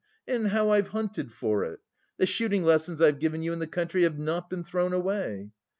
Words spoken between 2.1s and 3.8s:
The shooting lessons I've given you in the